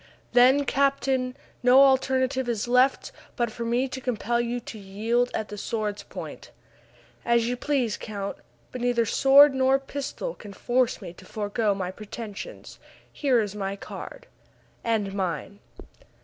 [0.33, 5.49] "Then, captain, no alternative is left but for me to compel you to yield at
[5.49, 6.49] the sword's point."
[7.23, 8.37] "As you please, count;
[8.71, 12.79] but neither sword nor pistol can force me to forego my pretensions.
[13.13, 14.25] Here is my card."
[14.83, 15.59] "And mine."